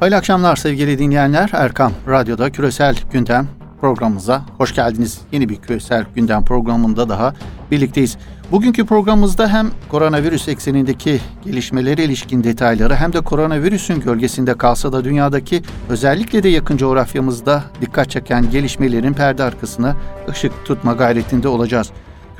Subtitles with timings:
[0.00, 1.50] Hayırlı akşamlar sevgili dinleyenler.
[1.52, 3.48] Erkam Radyo'da Küresel Gündem
[3.80, 5.20] programımıza hoş geldiniz.
[5.32, 7.34] Yeni bir Küresel Gündem programında daha
[7.70, 8.16] birlikteyiz.
[8.52, 15.62] Bugünkü programımızda hem koronavirüs eksenindeki gelişmeleri ilişkin detayları hem de koronavirüsün gölgesinde kalsa da dünyadaki
[15.88, 19.96] özellikle de yakın coğrafyamızda dikkat çeken gelişmelerin perde arkasına
[20.28, 21.90] ışık tutma gayretinde olacağız.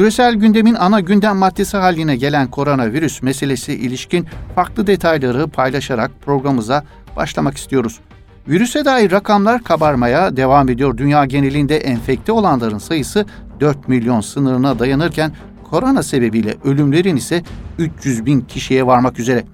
[0.01, 6.85] Küresel gündemin ana gündem maddesi haline gelen koronavirüs meselesi ilişkin farklı detayları paylaşarak programımıza
[7.17, 8.01] başlamak istiyoruz.
[8.49, 10.97] Virüse dair rakamlar kabarmaya devam ediyor.
[10.97, 13.27] Dünya genelinde enfekte olanların sayısı
[13.61, 15.33] 4 milyon sınırına dayanırken
[15.71, 17.43] korona sebebiyle ölümlerin ise
[17.79, 19.45] 300 bin kişiye varmak üzere.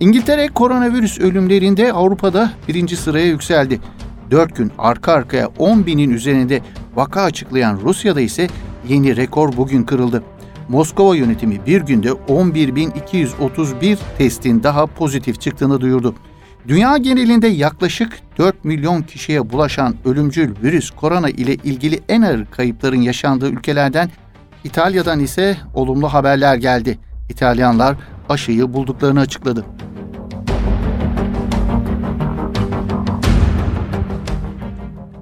[0.00, 3.80] İngiltere koronavirüs ölümlerinde Avrupa'da birinci sıraya yükseldi.
[4.30, 6.60] 4 gün arka arkaya 10 binin üzerinde
[6.94, 8.48] vaka açıklayan Rusya'da ise
[8.88, 10.22] yeni rekor bugün kırıldı.
[10.68, 16.14] Moskova yönetimi bir günde 11.231 testin daha pozitif çıktığını duyurdu.
[16.68, 23.00] Dünya genelinde yaklaşık 4 milyon kişiye bulaşan ölümcül virüs korona ile ilgili en ağır kayıpların
[23.00, 24.10] yaşandığı ülkelerden
[24.64, 26.98] İtalya'dan ise olumlu haberler geldi.
[27.28, 27.96] İtalyanlar
[28.28, 29.64] aşıyı bulduklarını açıkladı.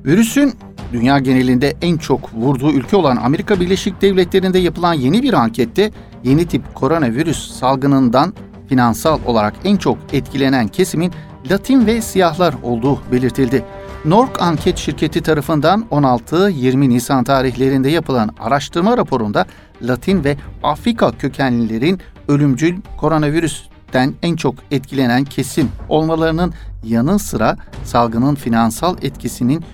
[0.05, 0.55] Virüsün
[0.93, 5.91] dünya genelinde en çok vurduğu ülke olan Amerika Birleşik Devletleri'nde yapılan yeni bir ankette
[6.25, 8.35] yeni tip koronavirüs salgınından
[8.69, 11.13] finansal olarak en çok etkilenen kesimin
[11.51, 13.65] Latin ve siyahlar olduğu belirtildi.
[14.05, 19.47] Nork Anket Şirketi tarafından 16-20 Nisan tarihlerinde yapılan araştırma raporunda
[19.83, 28.97] Latin ve Afrika kökenlilerin ölümcül koronavirüsten en çok etkilenen kesim olmalarının yanı sıra salgının finansal
[29.03, 29.65] etkisinin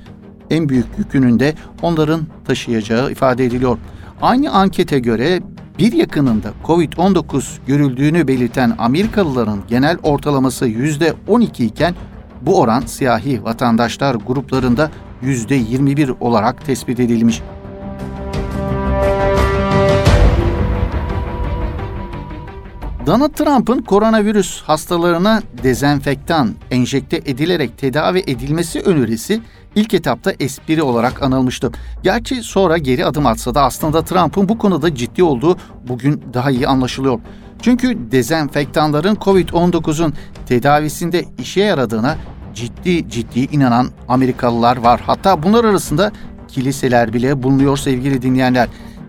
[0.50, 3.78] en büyük yükünün de onların taşıyacağı ifade ediliyor.
[4.22, 5.40] Aynı ankete göre
[5.78, 11.94] bir yakınında COVID-19 görüldüğünü belirten Amerikalıların genel ortalaması %12 iken
[12.42, 14.90] bu oran siyahi vatandaşlar gruplarında
[15.22, 17.42] %21 olarak tespit edilmiş.
[23.06, 29.40] Donald Trump'ın koronavirüs hastalarına dezenfektan enjekte edilerek tedavi edilmesi önerisi
[29.74, 31.70] ilk etapta espri olarak anılmıştı.
[32.02, 35.56] Gerçi sonra geri adım atsa da aslında Trump'ın bu konuda ciddi olduğu
[35.88, 37.20] bugün daha iyi anlaşılıyor.
[37.62, 40.14] Çünkü dezenfektanların COVID-19'un
[40.46, 42.16] tedavisinde işe yaradığına
[42.54, 45.00] ciddi ciddi inanan Amerikalılar var.
[45.06, 46.12] Hatta bunlar arasında
[46.48, 48.68] kiliseler bile bulunuyor sevgili dinleyenler.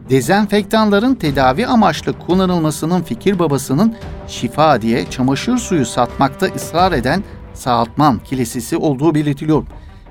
[0.09, 3.95] Dezenfektanların tedavi amaçlı kullanılmasının fikir babasının
[4.27, 7.23] şifa diye çamaşır suyu satmakta ısrar eden
[7.53, 9.63] Sağaltman Kilisesi olduğu belirtiliyor.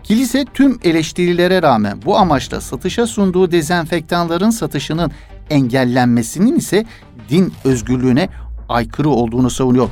[0.02, 5.10] Kilise tüm eleştirilere rağmen bu amaçla satışa sunduğu dezenfektanların satışının
[5.50, 6.84] engellenmesinin ise
[7.28, 8.28] din özgürlüğüne
[8.68, 9.88] aykırı olduğunu savunuyor.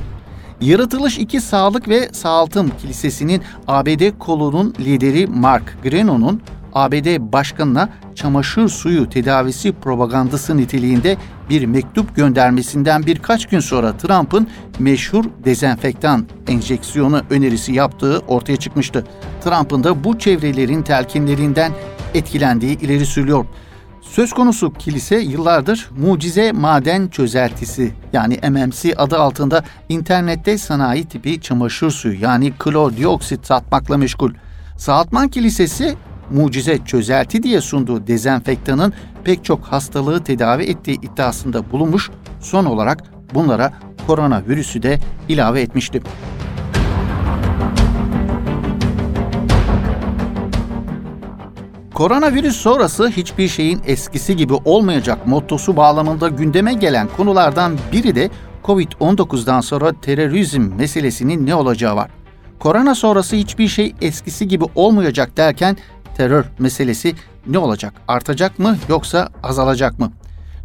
[0.61, 6.41] Yaratılış 2 Sağlık ve Sağaltım Kilisesi'nin ABD kolunun lideri Mark Greno'nun
[6.73, 11.17] ABD Başkanı'na çamaşır suyu tedavisi propagandası niteliğinde
[11.49, 14.47] bir mektup göndermesinden birkaç gün sonra Trump'ın
[14.79, 19.05] meşhur dezenfektan enjeksiyonu önerisi yaptığı ortaya çıkmıştı.
[19.43, 21.71] Trump'ın da bu çevrelerin telkinlerinden
[22.13, 23.45] etkilendiği ileri sürüyor.
[24.01, 31.91] Söz konusu kilise yıllardır mucize maden çözeltisi yani MMC adı altında internette sanayi tipi çamaşır
[31.91, 34.31] suyu yani klor dioksit satmakla meşgul.
[34.77, 35.95] Sağatman Kilisesi
[36.31, 38.93] mucize çözelti diye sunduğu dezenfektanın
[39.23, 43.03] pek çok hastalığı tedavi ettiği iddiasında bulunmuş, son olarak
[43.33, 43.73] bunlara
[44.07, 44.99] koronavirüsü de
[45.29, 46.01] ilave etmişti.
[51.93, 58.29] Koronavirüs sonrası hiçbir şeyin eskisi gibi olmayacak mottosu bağlamında gündeme gelen konulardan biri de
[58.63, 62.11] Covid-19'dan sonra terörizm meselesinin ne olacağı var.
[62.59, 65.77] Korona sonrası hiçbir şey eskisi gibi olmayacak derken
[66.21, 67.15] terör meselesi
[67.47, 67.93] ne olacak?
[68.07, 70.11] Artacak mı yoksa azalacak mı?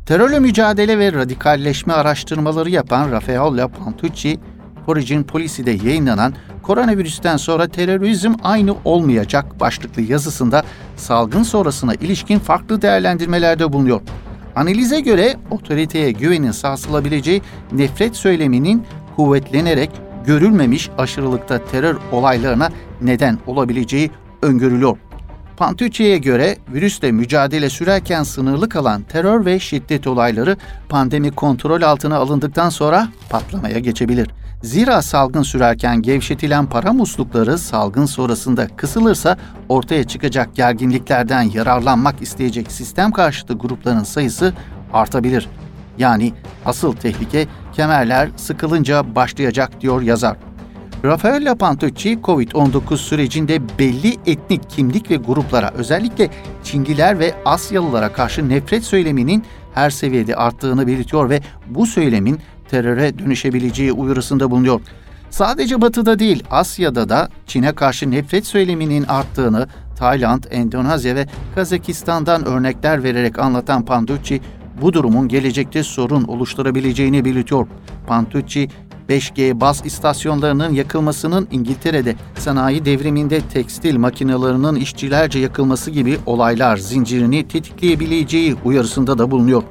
[0.06, 4.40] Terörle mücadele ve radikalleşme araştırmaları yapan Raffaello Pantucci,
[4.86, 10.62] Origin Policy'de yayınlanan Koronavirüsten sonra terörizm aynı olmayacak başlıklı yazısında
[10.97, 14.00] salgın sonrasına ilişkin farklı değerlendirmelerde bulunuyor.
[14.56, 17.42] Analize göre otoriteye güvenin sarsılabileceği
[17.72, 18.82] nefret söyleminin
[19.16, 19.91] kuvvetlenerek
[20.26, 22.70] görülmemiş aşırılıkta terör olaylarına
[23.00, 24.10] neden olabileceği
[24.42, 25.05] öngörülüyor.
[25.56, 30.56] Pantucci'ye göre virüsle mücadele sürerken sınırlı kalan terör ve şiddet olayları
[30.88, 34.30] pandemi kontrol altına alındıktan sonra patlamaya geçebilir.
[34.62, 39.36] Zira salgın sürerken gevşetilen para muslukları salgın sonrasında kısılırsa
[39.68, 44.54] ortaya çıkacak gerginliklerden yararlanmak isteyecek sistem karşıtı grupların sayısı
[44.92, 45.48] artabilir.
[45.98, 46.32] Yani
[46.64, 50.36] asıl tehlike kemerler sıkılınca başlayacak diyor yazar.
[51.04, 56.31] Raffaella Pantucci, Covid-19 sürecinde belli etnik kimlik ve gruplara, özellikle
[56.65, 59.45] Çinliler ve Asyalılara karşı nefret söyleminin
[59.75, 62.41] her seviyede arttığını belirtiyor ve bu söylemin
[62.71, 64.81] teröre dönüşebileceği uyarısında bulunuyor.
[65.31, 73.03] Sadece Batı'da değil, Asya'da da Çin'e karşı nefret söyleminin arttığını Tayland, Endonezya ve Kazakistan'dan örnekler
[73.03, 74.41] vererek anlatan Pantucci,
[74.83, 77.66] bu durumun gelecekte sorun oluşturabileceğini belirtiyor.
[78.07, 78.69] Pantucci,
[79.08, 88.56] 5G baz istasyonlarının yakılmasının İngiltere'de sanayi devriminde tekstil makinelerinin işçilerce yakılması gibi olaylar zincirini tetikleyebileceği
[88.64, 89.62] uyarısında da bulunuyor.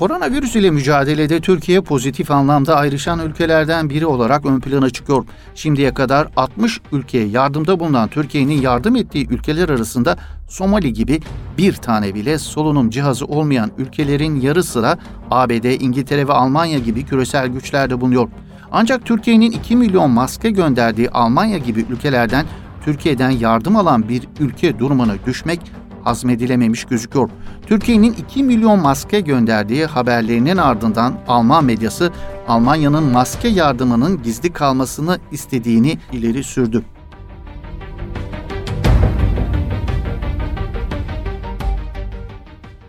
[0.00, 5.24] Koronavirüs ile mücadelede Türkiye pozitif anlamda ayrışan ülkelerden biri olarak ön plana çıkıyor.
[5.54, 10.16] Şimdiye kadar 60 ülkeye yardımda bulunan Türkiye'nin yardım ettiği ülkeler arasında
[10.48, 11.20] Somali gibi
[11.58, 14.98] bir tane bile solunum cihazı olmayan ülkelerin yarı sıra
[15.30, 18.28] ABD, İngiltere ve Almanya gibi küresel güçlerde bulunuyor.
[18.72, 22.46] Ancak Türkiye'nin 2 milyon maske gönderdiği Almanya gibi ülkelerden
[22.84, 25.60] Türkiye'den yardım alan bir ülke durumuna düşmek
[26.04, 27.30] hazmedilememiş gözüküyor.
[27.66, 32.12] Türkiye'nin 2 milyon maske gönderdiği haberlerinin ardından Alman medyası
[32.48, 36.84] Almanya'nın maske yardımının gizli kalmasını istediğini ileri sürdü.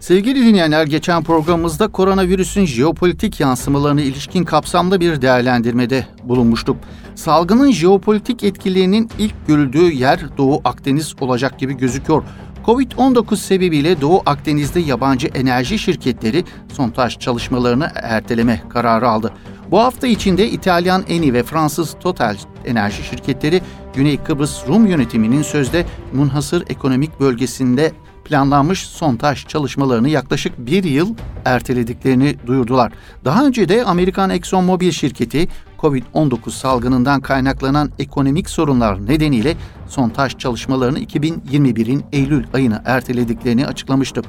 [0.02, 6.78] Sevgili dinleyenler, geçen programımızda koronavirüsün jeopolitik yansımalarına ilişkin kapsamlı bir değerlendirmede bulunmuştuk.
[7.16, 12.24] Salgının jeopolitik etkilerinin ilk görüldüğü yer Doğu Akdeniz olacak gibi gözüküyor.
[12.66, 16.44] Covid-19 sebebiyle Doğu Akdeniz'de yabancı enerji şirketleri
[16.74, 19.34] sontaj çalışmalarını erteleme kararı aldı.
[19.72, 22.36] Bu hafta içinde İtalyan Eni ve Fransız Total
[22.66, 23.62] enerji şirketleri
[23.96, 27.92] Güney Kıbrıs Rum yönetiminin sözde munhasır ekonomik bölgesinde
[28.25, 31.16] planlanmış sontaj çalışmalarını yaklaşık bir yıl
[31.46, 32.92] ertelediklerini duyurdular.
[33.25, 35.48] Daha önce de Amerikan ExxonMobil şirketi
[35.81, 39.57] COVID-19 salgınından kaynaklanan ekonomik sorunlar nedeniyle
[39.88, 44.22] sontaj çalışmalarını 2021'in Eylül ayına ertelediklerini açıklamıştı.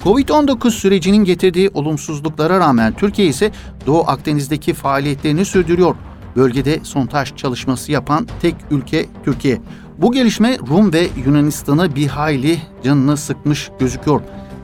[0.00, 3.52] Covid-19 sürecinin getirdiği olumsuzluklara rağmen Türkiye ise
[3.86, 5.94] Doğu Akdeniz'deki faaliyetlerini sürdürüyor.
[6.36, 9.60] Bölgede sontaj çalışması yapan tek ülke Türkiye.
[9.98, 14.20] Bu gelişme Rum ve Yunanistan'ı bir hayli canını sıkmış gözüküyor.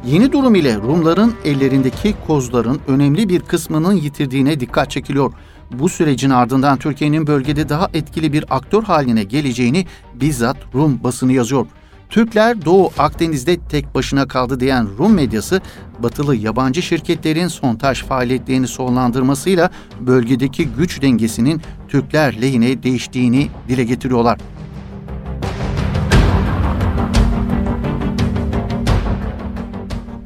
[0.07, 5.33] Yeni durum ile Rumların ellerindeki kozların önemli bir kısmının yitirdiğine dikkat çekiliyor.
[5.73, 11.67] Bu sürecin ardından Türkiye'nin bölgede daha etkili bir aktör haline geleceğini bizzat Rum basını yazıyor.
[12.11, 15.61] Türkler Doğu Akdeniz'de tek başına kaldı diyen Rum medyası,
[15.99, 19.71] batılı yabancı şirketlerin sontaj faaliyetlerini sonlandırmasıyla
[20.01, 24.39] bölgedeki güç dengesinin Türkler lehine değiştiğini dile getiriyorlar.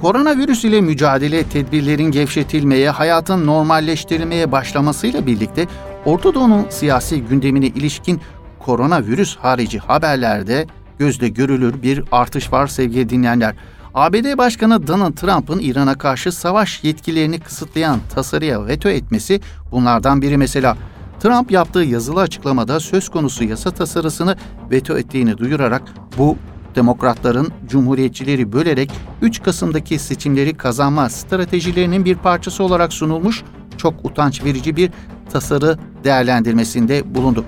[0.00, 5.66] Koronavirüs ile mücadele tedbirlerin gevşetilmeye, hayatın normalleştirilmeye başlamasıyla birlikte
[6.04, 8.20] Orta Doğu'nun siyasi gündemine ilişkin
[8.58, 10.66] koronavirüs harici haberlerde
[10.98, 13.54] gözle görülür bir artış var sevgili dinleyenler.
[13.94, 19.40] ABD Başkanı Donald Trump'ın İran'a karşı savaş yetkilerini kısıtlayan tasarıya veto etmesi
[19.72, 20.76] bunlardan biri mesela.
[21.22, 24.36] Trump yaptığı yazılı açıklamada söz konusu yasa tasarısını
[24.70, 25.82] veto ettiğini duyurarak
[26.18, 26.36] bu
[26.74, 28.90] Demokratların Cumhuriyetçileri bölerek
[29.22, 33.42] 3 Kasım'daki seçimleri kazanma stratejilerinin bir parçası olarak sunulmuş
[33.76, 34.90] çok utanç verici bir
[35.32, 37.44] tasarı değerlendirmesinde bulundu.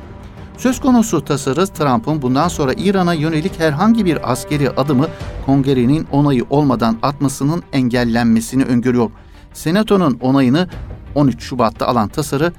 [0.57, 5.09] Söz konusu tasarı Trump'ın bundan sonra İran'a yönelik herhangi bir askeri adımı
[5.47, 9.11] kongrenin onayı olmadan atmasının engellenmesini öngörüyor.
[9.53, 10.69] Senato'nun onayını
[11.15, 12.53] 13 Şubat'ta alan tasarı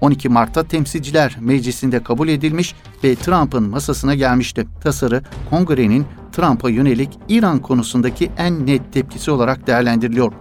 [0.00, 2.74] 12 Mart'ta Temsilciler Meclisi'nde kabul edilmiş
[3.04, 4.66] ve Trump'ın masasına gelmişti.
[4.82, 10.32] Tasarı kongrenin Trump'a yönelik İran konusundaki en net tepkisi olarak değerlendiriliyor.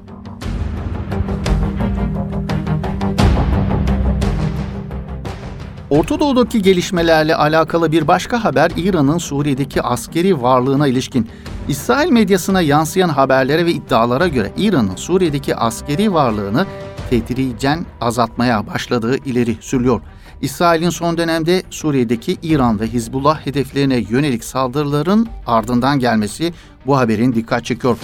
[5.89, 11.29] Orta Doğu'daki gelişmelerle alakalı bir başka haber İran'ın Suriye'deki askeri varlığına ilişkin.
[11.67, 16.65] İsrail medyasına yansıyan haberlere ve iddialara göre İran'ın Suriye'deki askeri varlığını
[17.09, 20.01] tedricen azaltmaya başladığı ileri sürüyor.
[20.41, 26.53] İsrail'in son dönemde Suriye'deki İran ve Hizbullah hedeflerine yönelik saldırıların ardından gelmesi
[26.85, 27.97] bu haberin dikkat çekiyor.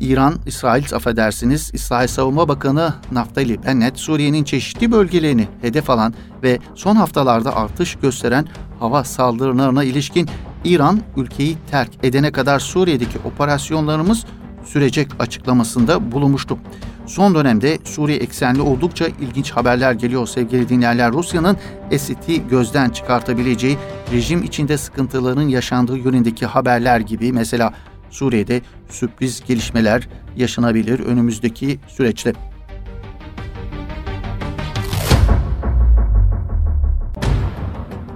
[0.00, 6.96] İran, İsrail affedersiniz, İsrail Savunma Bakanı Naftali Bennett, Suriye'nin çeşitli bölgelerini hedef alan ve son
[6.96, 8.46] haftalarda artış gösteren
[8.80, 10.28] hava saldırılarına ilişkin
[10.64, 14.24] İran ülkeyi terk edene kadar Suriye'deki operasyonlarımız
[14.64, 16.58] sürecek açıklamasında bulunmuştu.
[17.08, 21.12] Son dönemde Suriye eksenli oldukça ilginç haberler geliyor sevgili dinleyenler.
[21.12, 21.56] Rusya'nın
[21.90, 23.78] Esed'i gözden çıkartabileceği,
[24.12, 27.74] rejim içinde sıkıntıların yaşandığı yönündeki haberler gibi mesela
[28.10, 32.32] Suriye'de sürpriz gelişmeler yaşanabilir önümüzdeki süreçte.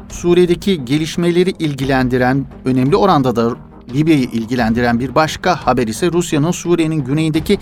[0.09, 3.57] Suriye'deki gelişmeleri ilgilendiren, önemli oranda da
[3.95, 7.59] Libya'yı ilgilendiren bir başka haber ise Rusya'nın Suriye'nin güneyindeki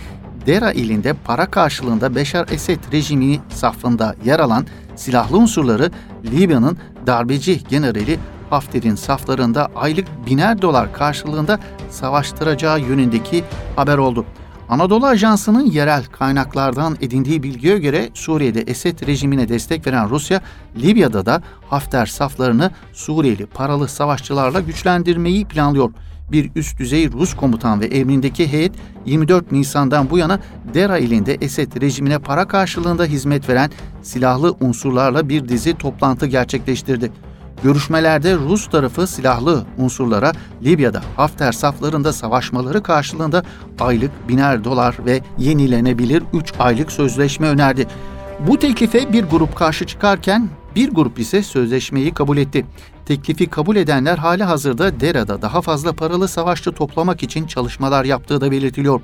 [0.46, 4.66] Dera ilinde para karşılığında Beşar Esed rejimi safında yer alan
[4.96, 5.90] silahlı unsurları
[6.24, 8.18] Libya'nın darbeci generali
[8.50, 11.58] Hafter'in saflarında aylık biner dolar karşılığında
[11.90, 13.44] savaştıracağı yönündeki
[13.76, 14.24] haber oldu.
[14.68, 20.40] Anadolu Ajansı'nın yerel kaynaklardan edindiği bilgiye göre Suriye'de Esed rejimine destek veren Rusya,
[20.76, 25.90] Libya'da da Hafter saflarını Suriyeli paralı savaşçılarla güçlendirmeyi planlıyor.
[26.32, 28.72] Bir üst düzey Rus komutan ve emrindeki heyet
[29.06, 30.40] 24 Nisan'dan bu yana
[30.74, 33.70] Dera ilinde Esed rejimine para karşılığında hizmet veren
[34.02, 37.12] silahlı unsurlarla bir dizi toplantı gerçekleştirdi.
[37.62, 40.32] Görüşmelerde Rus tarafı silahlı unsurlara
[40.64, 43.42] Libya'da Hafter saflarında savaşmaları karşılığında
[43.80, 47.86] aylık biner dolar ve yenilenebilir 3 aylık sözleşme önerdi.
[48.46, 52.66] Bu teklife bir grup karşı çıkarken bir grup ise sözleşmeyi kabul etti.
[53.06, 58.50] Teklifi kabul edenler hali hazırda Dera'da daha fazla paralı savaşçı toplamak için çalışmalar yaptığı da
[58.50, 59.00] belirtiliyor.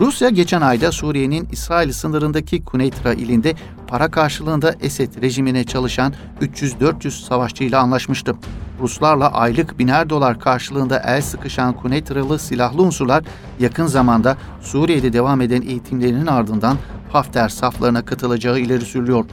[0.00, 3.54] Rusya geçen ayda Suriye'nin İsrail sınırındaki Kuneytra ilinde
[3.86, 8.34] para karşılığında Esed rejimine çalışan 300-400 savaşçıyla anlaşmıştı.
[8.80, 13.24] Ruslarla aylık biner dolar karşılığında el sıkışan Kuneytralı silahlı unsurlar
[13.60, 16.76] yakın zamanda Suriye'de devam eden eğitimlerinin ardından
[17.12, 19.24] Hafter saflarına katılacağı ileri sürülüyor.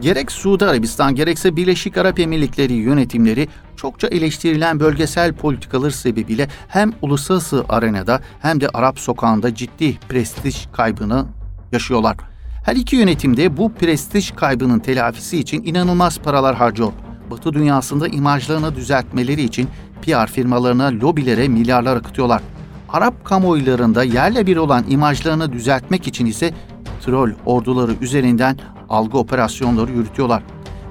[0.00, 7.64] Gerek Suudi Arabistan gerekse Birleşik Arap Emirlikleri yönetimleri çokça eleştirilen bölgesel politikalar sebebiyle hem uluslararası
[7.68, 11.26] arenada hem de Arap sokağında ciddi prestij kaybını
[11.72, 12.16] yaşıyorlar.
[12.64, 16.92] Her iki yönetimde bu prestij kaybının telafisi için inanılmaz paralar harcıyor.
[17.30, 19.68] Batı dünyasında imajlarını düzeltmeleri için
[20.02, 22.42] PR firmalarına, lobilere milyarlar akıtıyorlar.
[22.88, 26.54] Arap kamuoylarında yerle bir olan imajlarını düzeltmek için ise
[27.00, 28.56] troll orduları üzerinden
[28.88, 30.42] algı operasyonları yürütüyorlar.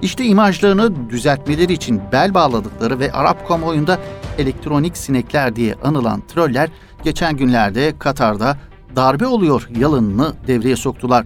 [0.02, 4.00] İşte imajlarını düzeltmeleri için bel bağladıkları ve Arap kamuoyunda
[4.38, 6.70] elektronik sinekler diye anılan troller
[7.04, 8.58] geçen günlerde Katar'da
[8.96, 11.26] darbe oluyor yalınını devreye soktular.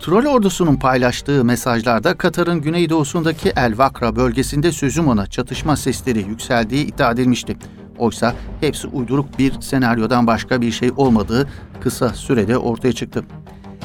[0.00, 7.10] Troll ordusunun paylaştığı mesajlarda Katar'ın güneydoğusundaki El Vakra bölgesinde sözüm ona çatışma sesleri yükseldiği iddia
[7.10, 7.56] edilmişti.
[7.98, 11.48] Oysa hepsi uyduruk bir senaryodan başka bir şey olmadığı
[11.80, 13.24] kısa sürede ortaya çıktı.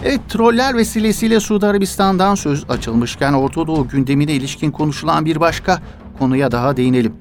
[0.03, 5.81] Evet, troller vesilesiyle Suudi Arabistan'dan söz açılmışken Orta Doğu gündemine ilişkin konuşulan bir başka
[6.19, 7.13] konuya daha değinelim.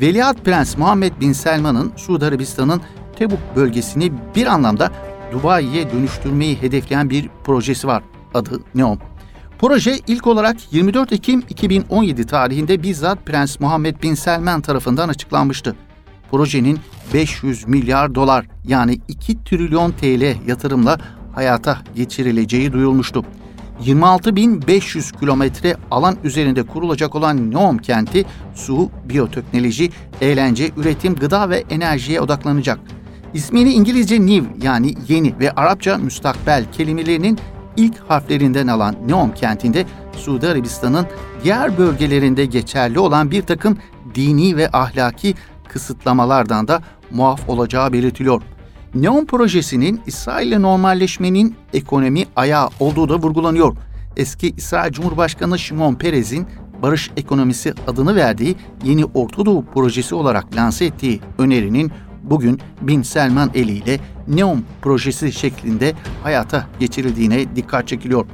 [0.00, 2.80] Veliaht Prens Muhammed Bin Selman'ın Suudi Arabistan'ın
[3.16, 4.90] Tebuk bölgesini bir anlamda
[5.32, 8.02] Dubai'ye dönüştürmeyi hedefleyen bir projesi var.
[8.34, 8.98] Adı NEOM.
[9.58, 15.76] Proje ilk olarak 24 Ekim 2017 tarihinde bizzat Prens Muhammed Bin Selman tarafından açıklanmıştı.
[16.30, 16.78] Projenin
[17.14, 20.98] 500 milyar dolar yani 2 trilyon TL yatırımla
[21.34, 23.24] hayata geçirileceği duyulmuştu.
[23.84, 32.20] 26.500 kilometre alan üzerinde kurulacak olan Neom kenti su, biyoteknoloji, eğlence, üretim, gıda ve enerjiye
[32.20, 32.80] odaklanacak.
[33.34, 37.38] İsmini İngilizce new yani yeni ve Arapça müstakbel kelimelerinin
[37.76, 41.06] ilk harflerinden alan Neom kentinde Suudi Arabistan'ın
[41.44, 43.78] diğer bölgelerinde geçerli olan bir takım
[44.14, 45.34] dini ve ahlaki
[45.68, 48.42] kısıtlamalardan da muaf olacağı belirtiliyor.
[48.94, 53.76] Neon projesinin İsrail'le normalleşmenin ekonomi ayağı olduğu da vurgulanıyor.
[54.16, 56.46] Eski İsrail Cumhurbaşkanı Şimon Perez'in
[56.82, 61.92] barış ekonomisi adını verdiği yeni Orta Doğu projesi olarak lanse ettiği önerinin
[62.22, 68.26] bugün Bin Selman eliyle Neon projesi şeklinde hayata geçirildiğine dikkat çekiliyor.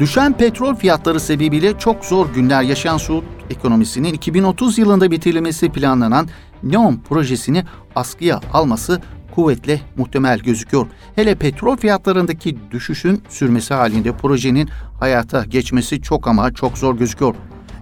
[0.00, 6.28] Düşen petrol fiyatları sebebiyle çok zor günler yaşayan Suud ekonomisinin 2030 yılında bitirilmesi planlanan
[6.62, 9.00] NEOM projesini askıya alması
[9.34, 10.86] kuvvetle muhtemel gözüküyor.
[11.14, 14.68] Hele petrol fiyatlarındaki düşüşün sürmesi halinde projenin
[15.00, 17.34] hayata geçmesi çok ama çok zor gözüküyor.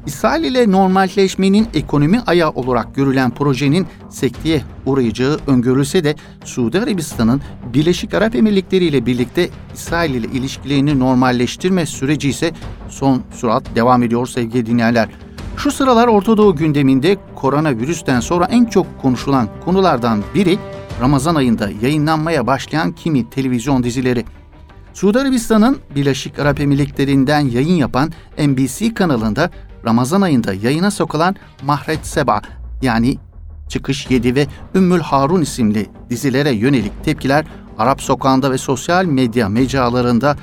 [0.07, 7.41] İsrail ile normalleşmenin ekonomi ayağı olarak görülen projenin sekteye uğrayacağı öngörülse de Suudi Arabistan'ın
[7.75, 12.53] Birleşik Arap Emirlikleri ile birlikte İsrail ile ilişkilerini normalleştirme süreci ise
[12.89, 15.09] son sürat devam ediyor sevgili dinleyenler.
[15.63, 20.59] Şu sıralar Orta Doğu gündeminde koronavirüsten sonra en çok konuşulan konulardan biri
[21.01, 24.25] Ramazan ayında yayınlanmaya başlayan kimi televizyon dizileri.
[24.95, 29.51] Suudi Arabistan'ın Birleşik Arap Emirlikleri'nden yayın yapan NBC kanalında
[29.85, 32.41] Ramazan ayında yayına sokulan Mahret Seba
[32.83, 33.19] yani
[33.69, 37.45] Çıkış 7 ve Ümmül Harun isimli dizilere yönelik tepkiler
[37.79, 40.37] Arap sokağında ve sosyal medya mecralarında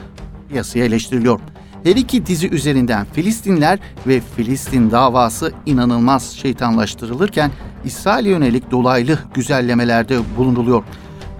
[0.50, 1.40] piyasaya eleştiriliyor.
[1.84, 7.52] Her iki dizi üzerinden Filistinler ve Filistin davası inanılmaz şeytanlaştırılırken
[7.86, 10.84] İsrail'e yönelik dolaylı güzellemelerde bulunuluyor.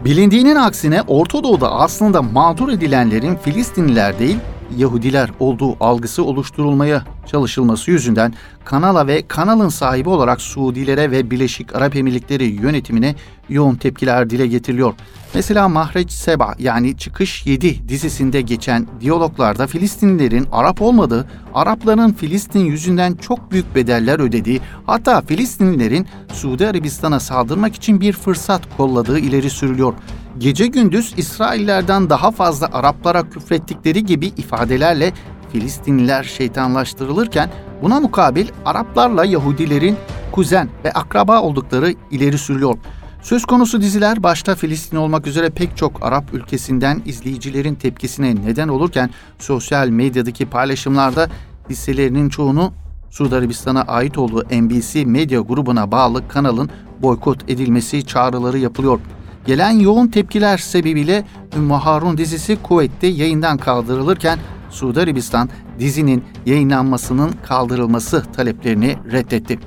[0.06, 4.38] Bilindiğinin aksine Orta Doğu'da aslında mağdur edilenlerin Filistinliler değil,
[4.78, 8.34] Yahudiler olduğu algısı oluşturulmaya çalışılması yüzünden
[8.66, 13.16] kanala ve kanalın sahibi olarak Suudilere ve Birleşik Arap Emirlikleri yönetimine
[13.50, 14.94] yoğun tepkiler dile getiriliyor.
[15.34, 23.14] Mesela Mahreç Seba yani Çıkış 7 dizisinde geçen diyaloglarda Filistinlilerin Arap olmadığı, Arapların Filistin yüzünden
[23.14, 29.94] çok büyük bedeller ödediği, hatta Filistinlilerin Suudi Arabistan'a saldırmak için bir fırsat kolladığı ileri sürülüyor
[30.38, 35.14] gece gündüz İsraillerden daha fazla Araplara küfrettikleri gibi ifadelerle
[35.52, 37.50] Filistinliler şeytanlaştırılırken
[37.82, 39.96] buna mukabil Araplarla Yahudilerin
[40.32, 42.76] kuzen ve akraba oldukları ileri sürülüyor.
[43.22, 49.10] Söz konusu diziler başta Filistin olmak üzere pek çok Arap ülkesinden izleyicilerin tepkisine neden olurken
[49.40, 51.30] sosyal medyadaki paylaşımlarda
[51.70, 52.74] hisselerinin çoğunu
[53.10, 56.70] Suudi Arabistan'a ait olduğu NBC medya grubuna bağlı kanalın
[57.02, 59.00] boykot edilmesi çağrıları yapılıyor.
[59.46, 68.24] Gelen yoğun tepkiler sebebiyle Ümmü Harun dizisi Kuveyt'te yayından kaldırılırken Suudi Arabistan dizinin yayınlanmasının kaldırılması
[68.36, 69.60] taleplerini reddetti.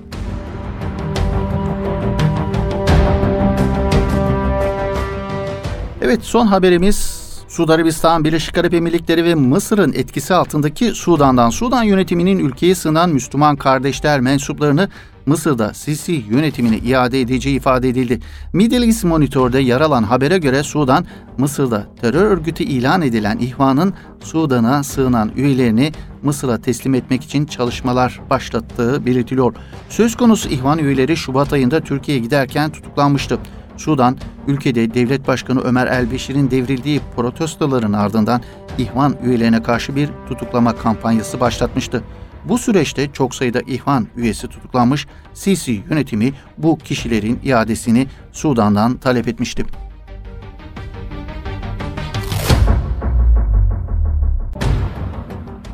[6.11, 11.50] Evet son haberimiz Suudi Arabistan, Birleşik Arap Emirlikleri ve Mısır'ın etkisi altındaki Sudan'dan.
[11.50, 14.88] Sudan yönetiminin ülkeye sığınan Müslüman kardeşler mensuplarını
[15.26, 18.21] Mısır'da Sisi yönetimine iade edeceği ifade edildi.
[18.52, 21.07] Middle East Monitor'da yer alan habere göre Sudan,
[21.38, 29.07] Mısır'da terör örgütü ilan edilen İhvan'ın Sudan'a sığınan üyelerini Mısır'a teslim etmek için çalışmalar başlattığı
[29.07, 29.55] belirtiliyor.
[29.88, 33.38] Söz konusu İhvan üyeleri Şubat ayında Türkiye'ye giderken tutuklanmıştı.
[33.80, 38.42] Sudan, ülkede devlet başkanı Ömer El-Beşir'in devrildiği protestoların ardından
[38.78, 42.02] İhvan üyelerine karşı bir tutuklama kampanyası başlatmıştı.
[42.44, 49.64] Bu süreçte çok sayıda İhvan üyesi tutuklanmış, Sisi yönetimi bu kişilerin iadesini Sudan'dan talep etmişti.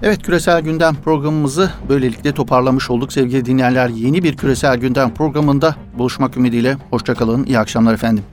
[0.03, 3.89] Evet küresel gündem programımızı böylelikle toparlamış olduk sevgili dinleyenler.
[3.89, 7.45] Yeni bir küresel gündem programında buluşmak ümidiyle hoşçakalın.
[7.45, 8.25] İyi akşamlar efendim.